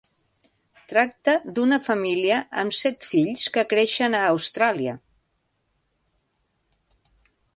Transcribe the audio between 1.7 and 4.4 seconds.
família amb set fills que creixen a